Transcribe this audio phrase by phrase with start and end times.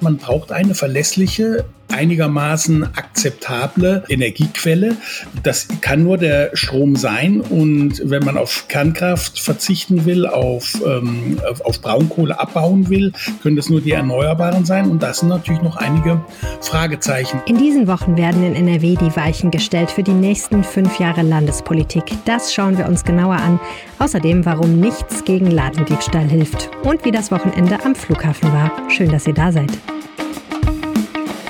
[0.00, 1.64] Man braucht eine verlässliche,
[1.98, 4.96] einigermaßen akzeptable Energiequelle.
[5.42, 7.40] Das kann nur der Strom sein.
[7.40, 13.68] Und wenn man auf Kernkraft verzichten will, auf, ähm, auf Braunkohle abbauen will, können das
[13.68, 14.88] nur die Erneuerbaren sein.
[14.88, 16.20] Und das sind natürlich noch einige
[16.60, 17.42] Fragezeichen.
[17.46, 22.04] In diesen Wochen werden in NRW die Weichen gestellt für die nächsten fünf Jahre Landespolitik.
[22.24, 23.58] Das schauen wir uns genauer an.
[23.98, 28.70] Außerdem, warum nichts gegen Ladendiebstahl hilft und wie das Wochenende am Flughafen war.
[28.88, 29.72] Schön, dass ihr da seid.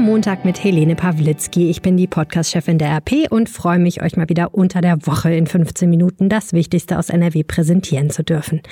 [0.00, 1.70] Montag mit Helene Pawlitzki.
[1.70, 5.32] Ich bin die Podcast-Chefin der RP und freue mich, euch mal wieder unter der Woche
[5.34, 8.62] in 15 Minuten das Wichtigste aus NRW präsentieren zu dürfen.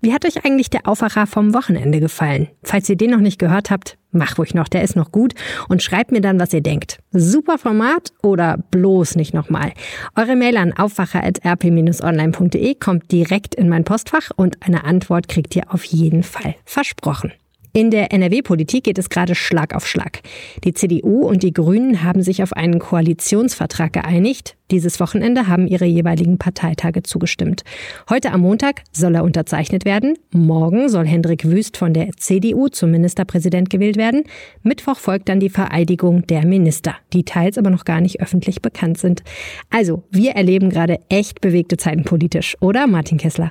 [0.00, 2.48] Wie hat euch eigentlich der Aufwacher vom Wochenende gefallen?
[2.62, 5.34] Falls ihr den noch nicht gehört habt, mach ruhig noch, der ist noch gut
[5.68, 6.98] und schreibt mir dann, was ihr denkt.
[7.12, 9.72] Super Format oder bloß nicht nochmal?
[10.16, 15.84] Eure Mail an aufwacher.rp-online.de kommt direkt in mein Postfach und eine Antwort kriegt ihr auf
[15.84, 16.56] jeden Fall.
[16.64, 17.32] Versprochen.
[17.74, 20.20] In der NRW-Politik geht es gerade Schlag auf Schlag.
[20.62, 24.56] Die CDU und die Grünen haben sich auf einen Koalitionsvertrag geeinigt.
[24.70, 27.62] Dieses Wochenende haben ihre jeweiligen Parteitage zugestimmt.
[28.10, 30.18] Heute am Montag soll er unterzeichnet werden.
[30.32, 34.24] Morgen soll Hendrik Wüst von der CDU zum Ministerpräsident gewählt werden.
[34.62, 38.98] Mittwoch folgt dann die Vereidigung der Minister, die teils aber noch gar nicht öffentlich bekannt
[38.98, 39.22] sind.
[39.70, 43.50] Also, wir erleben gerade echt bewegte Zeiten politisch, oder Martin Kessler?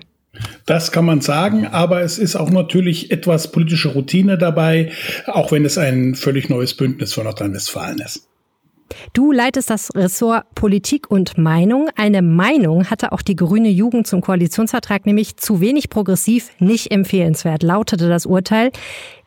[0.66, 4.92] Das kann man sagen, aber es ist auch natürlich etwas politische Routine dabei,
[5.28, 8.28] auch wenn es ein völlig neues Bündnis von Nordrhein-Westfalen ist.
[9.14, 11.90] Du leitest das Ressort Politik und Meinung.
[11.96, 17.64] Eine Meinung hatte auch die grüne Jugend zum Koalitionsvertrag, nämlich zu wenig progressiv, nicht empfehlenswert,
[17.64, 18.72] lautete das Urteil.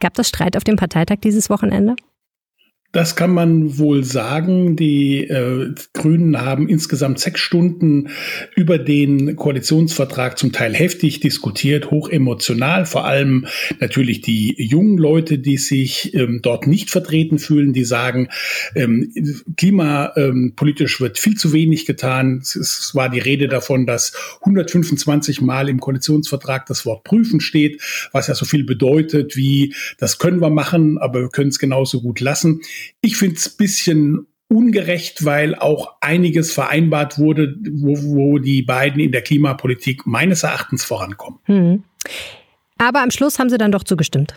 [0.00, 1.96] Gab es Streit auf dem Parteitag dieses Wochenende?
[2.94, 4.76] Das kann man wohl sagen.
[4.76, 8.08] Die äh, Grünen haben insgesamt sechs Stunden
[8.54, 12.86] über den Koalitionsvertrag zum Teil heftig diskutiert, hoch emotional.
[12.86, 13.46] Vor allem
[13.80, 18.28] natürlich die jungen Leute, die sich ähm, dort nicht vertreten fühlen, die sagen,
[18.76, 19.12] ähm,
[19.56, 22.42] klimapolitisch ähm, wird viel zu wenig getan.
[22.44, 24.12] Es war die Rede davon, dass
[24.42, 30.18] 125 Mal im Koalitionsvertrag das Wort prüfen steht, was ja so viel bedeutet wie, das
[30.20, 32.60] können wir machen, aber wir können es genauso gut lassen.
[33.00, 39.00] Ich finde es ein bisschen ungerecht, weil auch einiges vereinbart wurde, wo, wo, die beiden
[39.00, 41.40] in der Klimapolitik meines Erachtens vorankommen.
[41.44, 41.84] Hm.
[42.78, 44.34] Aber am Schluss haben sie dann doch zugestimmt.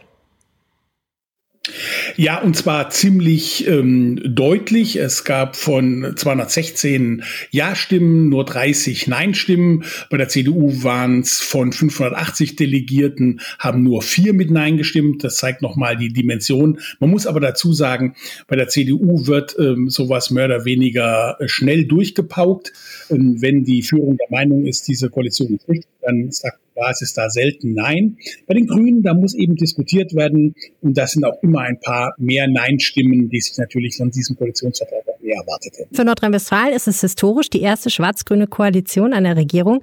[2.16, 4.96] Ja, und zwar ziemlich ähm, deutlich.
[4.96, 9.84] Es gab von 216 Ja-Stimmen nur 30 Nein-Stimmen.
[10.10, 15.24] Bei der CDU waren es von 580 Delegierten, haben nur vier mit Nein gestimmt.
[15.24, 16.80] Das zeigt nochmal die Dimension.
[17.00, 18.16] Man muss aber dazu sagen,
[18.48, 22.74] bei der CDU wird ähm, sowas mehr oder weniger schnell durchgepaukt.
[23.10, 27.30] Ähm, wenn die Führung der Meinung ist, diese Koalition ist richtig, dann sagt Basis da
[27.30, 28.18] selten Nein.
[28.46, 32.14] Bei den Grünen, da muss eben diskutiert werden und das sind auch immer ein paar
[32.18, 35.96] mehr Nein-Stimmen, die sich natürlich von diesem Koalitionsvertrag mehr erwartet hätten.
[35.96, 39.82] Für Nordrhein-Westfalen ist es historisch die erste schwarz-grüne Koalition an der Regierung.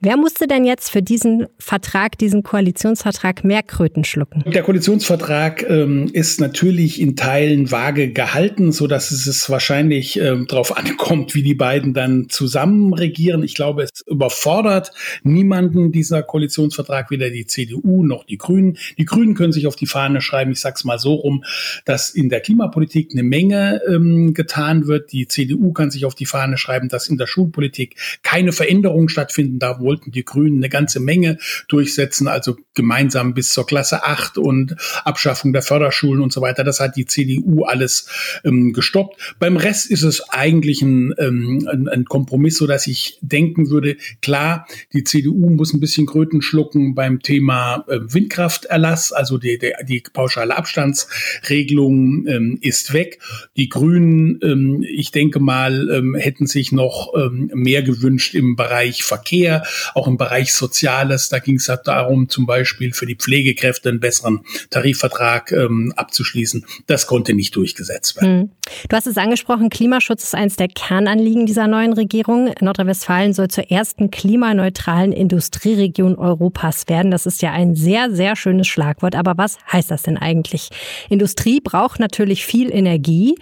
[0.00, 4.44] Wer musste denn jetzt für diesen Vertrag, diesen Koalitionsvertrag mehr Kröten schlucken?
[4.46, 10.46] Der Koalitionsvertrag ähm, ist natürlich in Teilen vage gehalten, so dass es, es wahrscheinlich ähm,
[10.46, 13.42] darauf ankommt, wie die beiden dann zusammen regieren.
[13.42, 14.92] Ich glaube, es überfordert
[15.24, 18.78] niemanden dieser Koalitionsvertrag, weder die CDU noch die Grünen.
[18.98, 21.42] Die Grünen können sich auf die Fahne schreiben, ich sag's mal so rum,
[21.86, 25.12] dass in der Klimapolitik eine Menge ähm, getan wird.
[25.12, 29.58] Die CDU kann sich auf die Fahne schreiben, dass in der Schulpolitik keine Veränderungen stattfinden
[29.58, 34.76] da, wollten die Grünen eine ganze Menge durchsetzen, also gemeinsam bis zur Klasse 8 und
[35.04, 36.64] Abschaffung der Förderschulen und so weiter.
[36.64, 38.08] Das hat die CDU alles
[38.44, 39.36] ähm, gestoppt.
[39.38, 43.96] Beim Rest ist es eigentlich ein, ähm, ein, ein Kompromiss, so dass ich denken würde,
[44.22, 49.72] klar, die CDU muss ein bisschen Kröten schlucken beim Thema äh, Windkrafterlass, also die, die,
[49.84, 53.20] die pauschale Abstandsregelung ähm, ist weg.
[53.56, 59.02] Die Grünen, ähm, ich denke mal, ähm, hätten sich noch ähm, mehr gewünscht im Bereich
[59.02, 59.64] Verkehr
[59.94, 61.28] auch im Bereich Soziales.
[61.28, 64.40] Da ging es halt darum, zum Beispiel für die Pflegekräfte einen besseren
[64.70, 66.66] Tarifvertrag ähm, abzuschließen.
[66.86, 68.40] Das konnte nicht durchgesetzt werden.
[68.40, 68.50] Hm.
[68.88, 72.52] Du hast es angesprochen, Klimaschutz ist eines der Kernanliegen dieser neuen Regierung.
[72.60, 77.10] Nordrhein-Westfalen soll zur ersten klimaneutralen Industrieregion Europas werden.
[77.10, 79.14] Das ist ja ein sehr, sehr schönes Schlagwort.
[79.14, 80.68] Aber was heißt das denn eigentlich?
[81.08, 83.36] Industrie braucht natürlich viel Energie.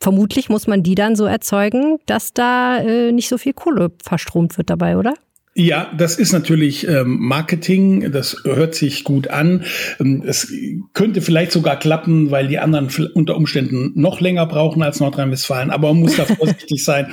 [0.00, 4.56] Vermutlich muss man die dann so erzeugen, dass da äh, nicht so viel Kohle verstromt
[4.56, 5.14] wird dabei, oder?
[5.60, 9.64] Ja, das ist natürlich ähm, Marketing, das hört sich gut an.
[9.98, 10.52] Ähm, es
[10.92, 15.88] könnte vielleicht sogar klappen, weil die anderen unter Umständen noch länger brauchen als Nordrhein-Westfalen, aber
[15.88, 17.08] man muss da vorsichtig sein.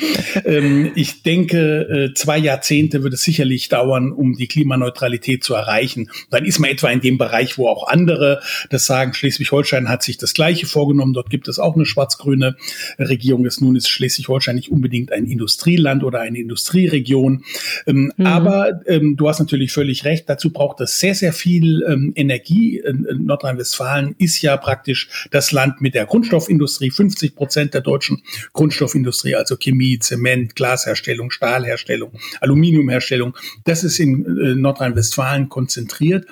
[0.46, 6.12] Ähm, ich denke, äh, zwei Jahrzehnte wird es sicherlich dauern, um die Klimaneutralität zu erreichen.
[6.30, 9.16] Dann ist man etwa in dem Bereich, wo auch andere das sagen.
[9.16, 11.14] Schleswig-Holstein hat sich das Gleiche vorgenommen.
[11.14, 12.58] Dort gibt es auch eine schwarz-grüne
[13.00, 13.50] Regierung.
[13.60, 17.44] Nun ist Schleswig-Holstein nicht unbedingt ein Industrieland oder eine Industrieregion.
[17.88, 18.35] Mhm.
[18.36, 22.84] Aber ähm, du hast natürlich völlig recht, dazu braucht es sehr, sehr viel ähm, Energie.
[22.86, 26.92] Nordrhein-Westfalen ist ja praktisch das Land mit der Grundstoffindustrie.
[26.92, 28.22] 50 Prozent der deutschen
[28.54, 32.12] Grundstoffindustrie, also Chemie, Zement, Glasherstellung, Stahlherstellung,
[32.42, 36.26] Aluminiumherstellung, das ist in äh, Nordrhein-Westfalen konzentriert.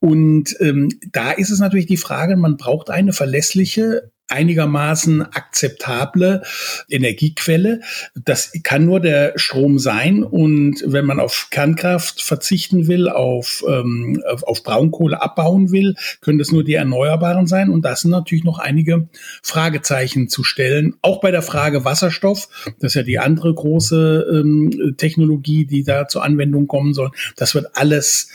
[0.00, 6.42] Und ähm, da ist es natürlich die Frage, man braucht eine verlässliche einigermaßen akzeptable
[6.88, 7.80] Energiequelle.
[8.14, 10.22] Das kann nur der Strom sein.
[10.24, 16.52] Und wenn man auf Kernkraft verzichten will, auf, ähm, auf, Braunkohle abbauen will, können das
[16.52, 17.70] nur die Erneuerbaren sein.
[17.70, 19.08] Und da sind natürlich noch einige
[19.42, 20.94] Fragezeichen zu stellen.
[21.02, 22.48] Auch bei der Frage Wasserstoff,
[22.80, 27.10] das ist ja die andere große ähm, Technologie, die da zur Anwendung kommen soll.
[27.36, 28.28] Das wird alles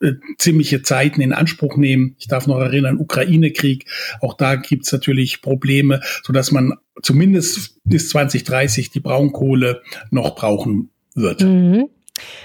[0.00, 2.16] äh, ziemliche Zeiten in Anspruch nehmen.
[2.18, 3.86] Ich darf noch erinnern, Ukraine-Krieg,
[4.20, 10.90] auch da gibt's natürlich Probleme, so dass man zumindest bis 2030 die Braunkohle noch brauchen
[11.14, 11.42] wird.
[11.42, 11.88] Mhm.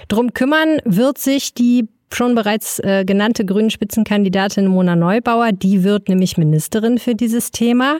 [0.08, 6.08] Drum kümmern wird sich die schon bereits äh, genannte grünen Spitzenkandidatin Mona Neubauer, die wird
[6.08, 7.98] nämlich Ministerin für dieses Thema.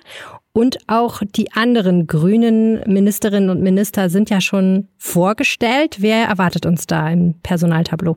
[0.57, 5.97] Und auch die anderen grünen Ministerinnen und Minister sind ja schon vorgestellt.
[5.99, 8.17] Wer erwartet uns da im Personaltableau?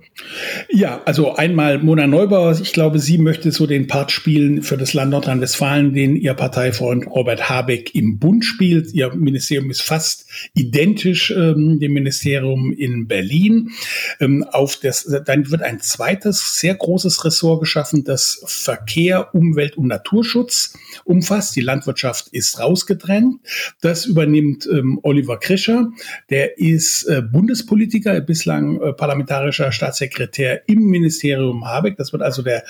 [0.70, 2.56] Ja, also einmal Mona Neubauer.
[2.62, 7.08] Ich glaube, sie möchte so den Part spielen für das Land Nordrhein-Westfalen, den ihr Parteifreund
[7.08, 8.94] Robert Habeck im Bund spielt.
[8.94, 13.72] Ihr Ministerium ist fast identisch ähm, dem Ministerium in Berlin.
[14.20, 19.88] Ähm, auf das, dann wird ein zweites sehr großes Ressort geschaffen, das Verkehr, Umwelt und
[19.88, 21.56] Naturschutz umfasst.
[21.56, 23.40] Die Landwirtschaft ist rausgetrennt.
[23.82, 25.92] Das übernimmt ähm, Oliver Krischer.
[26.30, 31.98] Der ist äh, Bundespolitiker, bislang äh, parlamentarischer Staatssekretär im Ministerium Habeck.
[31.98, 32.64] Das wird also der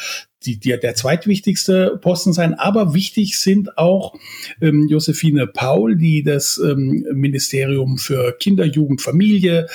[0.45, 2.54] die, die, der zweitwichtigste Posten sein.
[2.54, 4.15] Aber wichtig sind auch
[4.62, 9.68] ähm, Josephine Paul, die das ähm, Ministerium für Kinder, Jugend, Familie,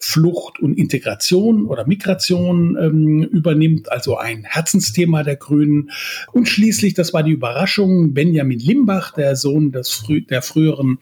[0.00, 5.90] Flucht und Integration oder Migration ähm, übernimmt, also ein Herzensthema der Grünen.
[6.32, 10.98] Und schließlich, das war die Überraschung, Benjamin Limbach, der Sohn des frü der früheren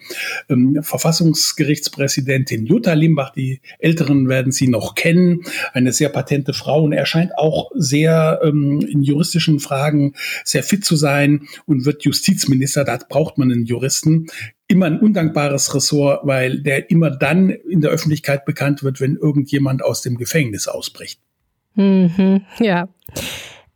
[0.49, 5.43] ähm, Verfassungsgerichtspräsidentin Jutta Limbach, die Älteren werden sie noch kennen,
[5.73, 10.15] eine sehr patente Frau und er scheint auch sehr ähm, in juristischen Fragen
[10.45, 12.85] sehr fit zu sein und wird Justizminister.
[12.85, 14.27] Da braucht man einen Juristen.
[14.69, 19.85] Immer ein undankbares Ressort, weil der immer dann in der Öffentlichkeit bekannt wird, wenn irgendjemand
[19.85, 21.21] aus dem Gefängnis ausbricht.
[21.75, 22.89] Mhm, ja.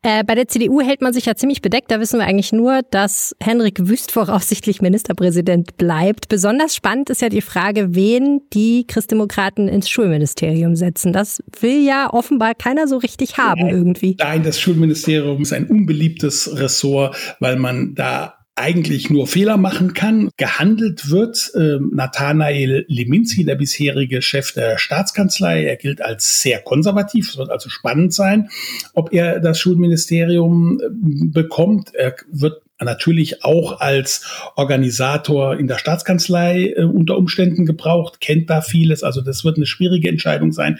[0.02, 1.90] Äh, bei der CDU hält man sich ja ziemlich bedeckt.
[1.90, 6.28] Da wissen wir eigentlich nur, dass Henrik Wüst voraussichtlich Ministerpräsident bleibt.
[6.28, 11.12] Besonders spannend ist ja die Frage, wen die Christdemokraten ins Schulministerium setzen.
[11.12, 14.16] Das will ja offenbar keiner so richtig haben irgendwie.
[14.18, 20.30] Nein, das Schulministerium ist ein unbeliebtes Ressort, weil man da eigentlich nur Fehler machen kann.
[20.36, 25.64] Gehandelt wird äh, Nathanael Liminski, der bisherige Chef der Staatskanzlei.
[25.64, 27.30] Er gilt als sehr konservativ.
[27.30, 28.50] Es wird also spannend sein,
[28.94, 31.94] ob er das Schulministerium äh, bekommt.
[31.94, 34.24] Er wird natürlich auch als
[34.56, 39.02] Organisator in der Staatskanzlei äh, unter Umständen gebraucht, kennt da vieles.
[39.02, 40.78] Also das wird eine schwierige Entscheidung sein.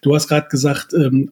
[0.00, 1.30] Du hast gerade gesagt, ähm,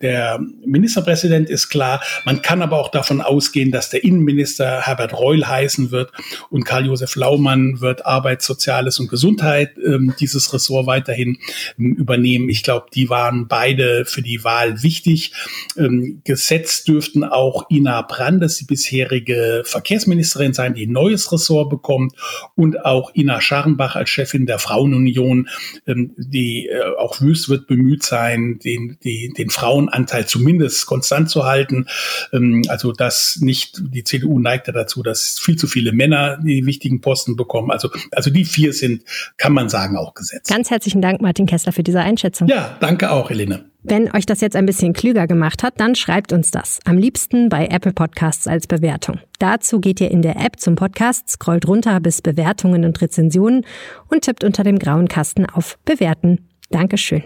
[0.00, 2.02] der Ministerpräsident ist klar.
[2.24, 6.12] Man kann aber auch davon ausgehen, dass der Innenminister Herbert Reul heißen wird
[6.50, 11.38] und Karl-Josef Laumann wird Arbeit, Soziales und Gesundheit ähm, dieses Ressort weiterhin
[11.78, 12.48] ähm, übernehmen.
[12.48, 15.32] Ich glaube, die waren beide für die Wahl wichtig.
[15.76, 22.14] Ähm, gesetzt dürften auch Ina Brandes, die bisherige Verkehrsministerin sein, die ein neues Ressort bekommt
[22.54, 25.48] und auch Ina Scharrenbach als Chefin der Frauenunion,
[25.86, 31.44] ähm, die äh, auch wüst wird bemüht sein, den, die, den Frauenanteil zumindest konstant zu
[31.44, 31.86] halten.
[32.32, 36.66] Ähm, also dass nicht, die CDU neigt ja dazu, dass viel zu viele Männer die
[36.66, 37.70] wichtigen Posten bekommen.
[37.70, 39.02] Also, also die vier sind,
[39.36, 40.48] kann man sagen, auch gesetzt.
[40.48, 42.48] Ganz herzlichen Dank, Martin Kessler, für diese Einschätzung.
[42.48, 43.64] Ja, danke auch, Helene.
[43.82, 46.80] Wenn euch das jetzt ein bisschen klüger gemacht hat, dann schreibt uns das.
[46.84, 49.20] Am liebsten bei Apple Podcasts als Bewertung.
[49.38, 53.64] Dazu geht ihr in der App zum Podcast, scrollt runter bis Bewertungen und Rezensionen
[54.08, 56.48] und tippt unter dem grauen Kasten auf Bewerten.
[56.70, 57.22] Dankeschön.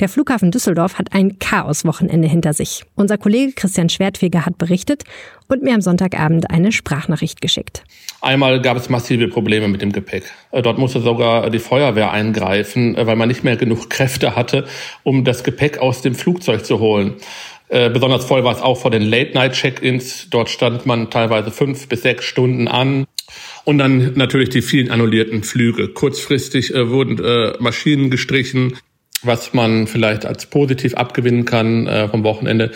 [0.00, 2.84] Der Flughafen Düsseldorf hat ein Chaos-Wochenende hinter sich.
[2.94, 5.04] Unser Kollege Christian Schwertfeger hat berichtet
[5.48, 7.84] und mir am Sonntagabend eine Sprachnachricht geschickt.
[8.20, 10.24] Einmal gab es massive Probleme mit dem Gepäck.
[10.52, 14.66] Äh, dort musste sogar die Feuerwehr eingreifen, äh, weil man nicht mehr genug Kräfte hatte,
[15.02, 17.14] um das Gepäck aus dem Flugzeug zu holen.
[17.68, 20.28] Äh, besonders voll war es auch vor den Late-Night-Check-ins.
[20.30, 23.06] Dort stand man teilweise fünf bis sechs Stunden an.
[23.64, 25.88] Und dann natürlich die vielen annullierten Flüge.
[25.88, 28.76] Kurzfristig äh, wurden äh, Maschinen gestrichen,
[29.22, 32.70] was man vielleicht als positiv abgewinnen kann äh, vom Wochenende.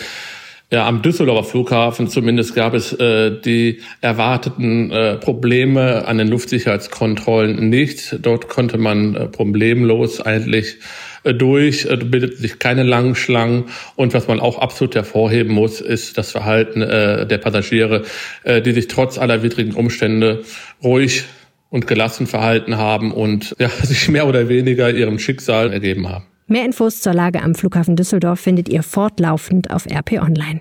[0.74, 7.68] Ja, am Düsseldorfer Flughafen zumindest gab es äh, die erwarteten äh, Probleme an den Luftsicherheitskontrollen
[7.68, 8.16] nicht.
[8.22, 10.78] Dort konnte man äh, problemlos eigentlich
[11.22, 13.66] äh, durch, äh, bildet sich keine langen Schlangen.
[13.94, 18.02] Und was man auch absolut hervorheben muss, ist das Verhalten äh, der Passagiere,
[18.42, 20.44] äh, die sich trotz aller widrigen Umstände
[20.82, 21.24] ruhig
[21.68, 26.24] und gelassen verhalten haben und ja, sich mehr oder weniger ihrem Schicksal ergeben haben.
[26.46, 30.60] Mehr Infos zur Lage am Flughafen Düsseldorf findet ihr fortlaufend auf RP Online.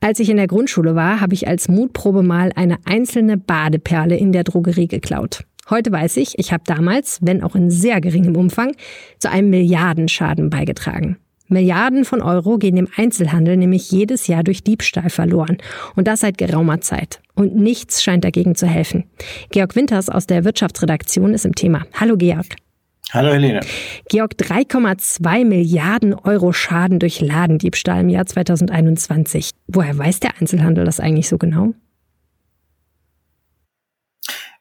[0.00, 4.32] Als ich in der Grundschule war, habe ich als Mutprobe mal eine einzelne Badeperle in
[4.32, 5.44] der Drogerie geklaut.
[5.68, 8.74] Heute weiß ich, ich habe damals, wenn auch in sehr geringem Umfang,
[9.18, 11.16] zu einem Milliardenschaden beigetragen.
[11.48, 15.58] Milliarden von Euro gehen im Einzelhandel nämlich jedes Jahr durch Diebstahl verloren.
[15.96, 17.20] Und das seit geraumer Zeit.
[17.34, 19.04] Und nichts scheint dagegen zu helfen.
[19.50, 21.82] Georg Winters aus der Wirtschaftsredaktion ist im Thema.
[21.92, 22.54] Hallo Georg.
[23.12, 23.60] Hallo Helene.
[24.08, 29.50] Georg, 3,2 Milliarden Euro Schaden durch Ladendiebstahl im Jahr 2021.
[29.66, 31.74] Woher weiß der Einzelhandel das eigentlich so genau?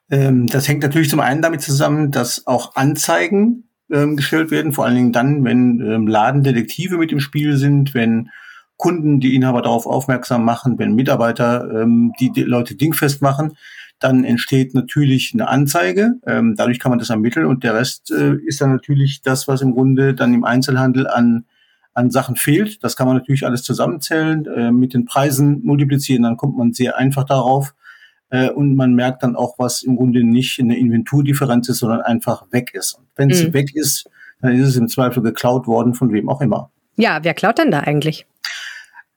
[0.09, 4.85] Ähm, das hängt natürlich zum einen damit zusammen, dass auch Anzeigen ähm, gestellt werden, vor
[4.85, 8.31] allen Dingen dann, wenn ähm, Ladendetektive mit im Spiel sind, wenn
[8.77, 13.57] Kunden die Inhaber darauf aufmerksam machen, wenn Mitarbeiter ähm, die, die Leute dingfest machen
[13.99, 16.15] dann entsteht natürlich eine Anzeige.
[16.25, 19.61] Ähm, dadurch kann man das ermitteln und der Rest äh, ist dann natürlich das, was
[19.61, 21.45] im Grunde dann im Einzelhandel an
[21.93, 22.83] an Sachen fehlt.
[22.83, 26.97] Das kann man natürlich alles zusammenzählen, äh, mit den Preisen multiplizieren, dann kommt man sehr
[26.97, 27.73] einfach darauf.
[28.29, 32.45] Äh, und man merkt dann auch, was im Grunde nicht eine Inventurdifferenz ist, sondern einfach
[32.51, 32.93] weg ist.
[32.93, 33.53] Und wenn es mhm.
[33.53, 34.09] weg ist,
[34.41, 36.71] dann ist es im Zweifel geklaut worden, von wem auch immer.
[36.95, 38.25] Ja, wer klaut denn da eigentlich?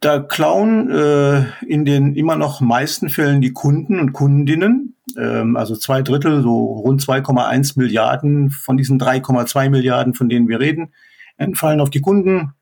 [0.03, 4.97] Da klauen äh, in den immer noch meisten Fällen die Kunden und Kundinnen.
[5.17, 10.59] Ähm, also zwei Drittel, so rund 2,1 Milliarden von diesen 3,2 Milliarden, von denen wir
[10.59, 10.93] reden,
[11.37, 12.53] entfallen auf die Kunden.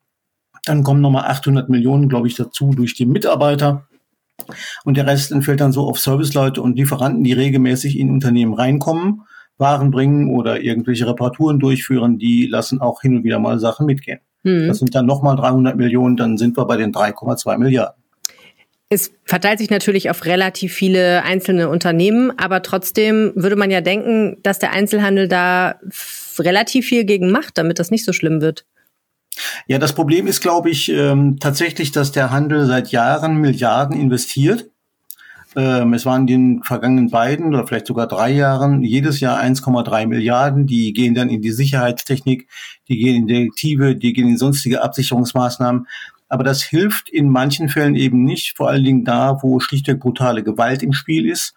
[0.65, 3.87] Dann kommen nochmal 800 Millionen, glaube ich, dazu durch die Mitarbeiter.
[4.83, 9.23] Und der Rest entfällt dann so auf Serviceleute und Lieferanten, die regelmäßig in Unternehmen reinkommen,
[9.57, 12.19] Waren bringen oder irgendwelche Reparaturen durchführen.
[12.19, 14.19] Die lassen auch hin und wieder mal Sachen mitgehen.
[14.43, 14.67] Mhm.
[14.67, 18.01] Das sind dann nochmal 300 Millionen, dann sind wir bei den 3,2 Milliarden.
[18.93, 24.37] Es verteilt sich natürlich auf relativ viele einzelne Unternehmen, aber trotzdem würde man ja denken,
[24.43, 25.75] dass der Einzelhandel da
[26.37, 28.65] relativ viel gegen macht, damit das nicht so schlimm wird.
[29.67, 34.70] Ja, das Problem ist, glaube ich, ähm, tatsächlich, dass der Handel seit Jahren Milliarden investiert.
[35.55, 40.07] Ähm, es waren in den vergangenen beiden oder vielleicht sogar drei Jahren jedes Jahr 1,3
[40.07, 40.65] Milliarden.
[40.65, 42.47] Die gehen dann in die Sicherheitstechnik,
[42.87, 45.87] die gehen in Detektive, die gehen in sonstige Absicherungsmaßnahmen.
[46.29, 50.43] Aber das hilft in manchen Fällen eben nicht, vor allen Dingen da, wo schlichtweg brutale
[50.43, 51.53] Gewalt im Spiel ist,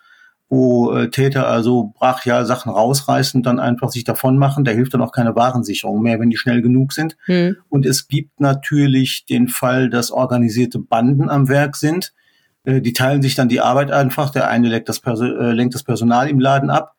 [0.49, 4.65] wo äh, Täter also brachial Sachen rausreißen, dann einfach sich davon machen.
[4.65, 7.17] Da hilft dann auch keine Warensicherung mehr, wenn die schnell genug sind.
[7.27, 7.57] Hm.
[7.69, 12.13] Und es gibt natürlich den Fall, dass organisierte Banden am Werk sind,
[12.65, 14.31] die teilen sich dann die Arbeit einfach.
[14.31, 16.95] Der eine lenkt das, äh, lenkt das Personal im Laden ab,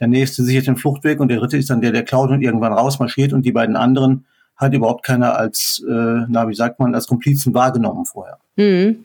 [0.00, 2.72] der nächste sichert den Fluchtweg und der dritte ist dann der, der klaut und irgendwann
[2.72, 5.92] rausmarschiert und die beiden anderen hat überhaupt keiner als, äh,
[6.28, 8.38] na wie sagt man, als Komplizen wahrgenommen vorher.
[8.56, 9.04] Mhm.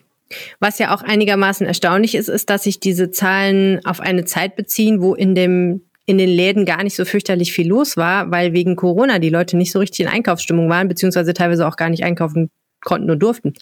[0.59, 5.01] Was ja auch einigermaßen erstaunlich ist, ist, dass sich diese Zahlen auf eine Zeit beziehen,
[5.01, 8.75] wo in dem in den Läden gar nicht so fürchterlich viel los war, weil wegen
[8.75, 12.49] Corona die Leute nicht so richtig in Einkaufsstimmung waren, beziehungsweise teilweise auch gar nicht einkaufen
[12.81, 13.53] konnten und durften.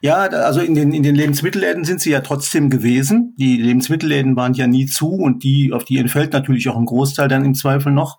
[0.00, 3.34] Ja, also in den, in den Lebensmittelläden sind sie ja trotzdem gewesen.
[3.38, 7.28] Die Lebensmittelläden waren ja nie zu und die, auf die entfällt natürlich auch ein Großteil
[7.28, 8.18] dann im Zweifel noch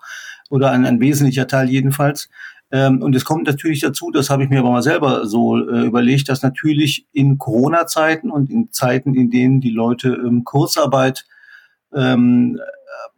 [0.50, 2.30] oder ein, ein wesentlicher Teil jedenfalls.
[2.72, 5.82] Ähm, und es kommt natürlich dazu, das habe ich mir aber mal selber so äh,
[5.86, 11.26] überlegt, dass natürlich in Corona-Zeiten und in Zeiten, in denen die Leute ähm, Kurzarbeit
[11.94, 12.60] ähm,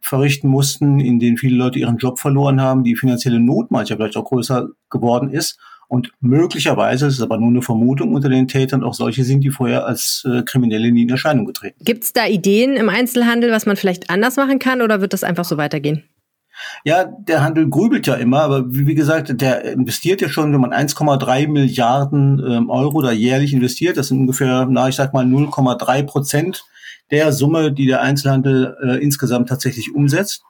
[0.00, 4.16] verrichten mussten, in denen viele Leute ihren Job verloren haben, die finanzielle Not manchmal vielleicht
[4.16, 8.82] auch größer geworden ist und möglicherweise, das ist aber nur eine Vermutung unter den Tätern,
[8.82, 11.82] auch solche sind, die vorher als äh, Kriminelle nie in Erscheinung getreten.
[11.84, 15.24] Gibt es da Ideen im Einzelhandel, was man vielleicht anders machen kann oder wird das
[15.24, 16.04] einfach so weitergehen?
[16.84, 20.60] Ja, der Handel grübelt ja immer, aber wie, wie gesagt, der investiert ja schon, wenn
[20.60, 25.24] man 1,3 Milliarden ähm, Euro da jährlich investiert, das sind ungefähr, na, ich sag mal
[25.24, 26.64] 0,3 Prozent
[27.10, 30.42] der Summe, die der Einzelhandel äh, insgesamt tatsächlich umsetzt.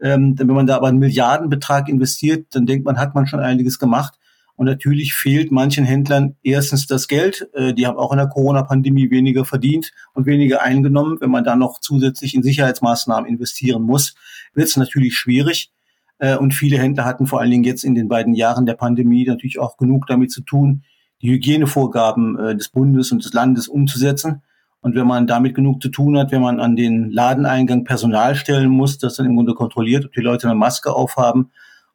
[0.00, 3.78] Ähm, wenn man da aber einen Milliardenbetrag investiert, dann denkt man, hat man schon einiges
[3.78, 4.14] gemacht.
[4.60, 7.48] Und natürlich fehlt manchen Händlern erstens das Geld.
[7.54, 11.16] Äh, die haben auch in der Corona-Pandemie weniger verdient und weniger eingenommen.
[11.18, 14.14] Wenn man da noch zusätzlich in Sicherheitsmaßnahmen investieren muss,
[14.52, 15.72] wird es natürlich schwierig.
[16.18, 19.24] Äh, und viele Händler hatten vor allen Dingen jetzt in den beiden Jahren der Pandemie
[19.24, 20.82] natürlich auch genug damit zu tun,
[21.22, 24.42] die Hygienevorgaben äh, des Bundes und des Landes umzusetzen.
[24.82, 28.68] Und wenn man damit genug zu tun hat, wenn man an den Ladeneingang Personal stellen
[28.68, 31.50] muss, das dann im Grunde kontrolliert, ob die Leute eine Maske aufhaben,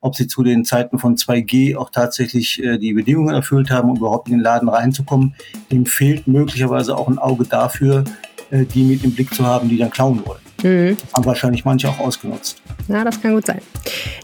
[0.05, 3.97] ob sie zu den Zeiten von 2G auch tatsächlich äh, die Bedingungen erfüllt haben, um
[3.97, 5.33] überhaupt in den Laden reinzukommen,
[5.71, 8.03] dem fehlt möglicherweise auch ein Auge dafür,
[8.51, 10.39] äh, die mit im Blick zu haben, die dann klauen wollen.
[10.61, 10.97] Mhm.
[11.11, 12.61] Haben wahrscheinlich manche auch ausgenutzt.
[12.87, 13.61] Ja, das kann gut sein.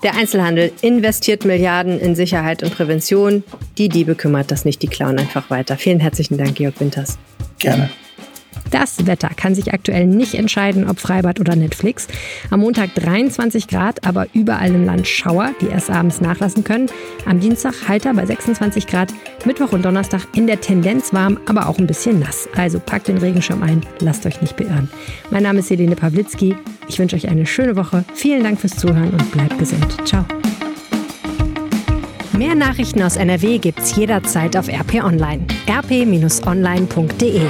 [0.03, 3.43] Der Einzelhandel investiert Milliarden in Sicherheit und Prävention.
[3.79, 5.77] Die Diebe kümmert das nicht, die klauen einfach weiter.
[5.77, 7.17] Vielen herzlichen Dank, Georg Winters.
[7.57, 7.89] Gerne.
[8.69, 12.07] Das Wetter kann sich aktuell nicht entscheiden, ob Freibad oder Netflix.
[12.49, 16.89] Am Montag 23 Grad, aber überall im Land Schauer, die erst abends nachlassen können.
[17.25, 19.13] Am Dienstag heiter bei 26 Grad.
[19.45, 22.47] Mittwoch und Donnerstag in der Tendenz warm, aber auch ein bisschen nass.
[22.55, 24.89] Also packt den Regenschirm ein, lasst euch nicht beirren.
[25.31, 26.55] Mein Name ist Helene Pawlitzki.
[26.87, 28.05] Ich wünsche euch eine schöne Woche.
[28.13, 29.97] Vielen Dank fürs Zuhören und bleibt gesund.
[30.05, 30.25] Ciao.
[32.37, 35.45] Mehr Nachrichten aus NRW gibt's jederzeit auf RP Online.
[35.69, 37.41] rp-online.de